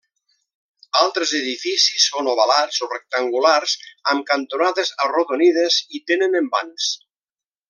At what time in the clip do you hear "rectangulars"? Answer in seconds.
2.93-3.77